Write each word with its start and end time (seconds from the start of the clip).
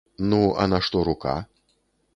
Ну, 0.31 0.39
а 0.63 0.65
на 0.71 0.81
што 0.89 1.05
рука? 1.11 1.37